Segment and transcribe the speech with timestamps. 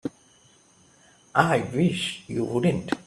[1.35, 2.91] I wish you wouldn't.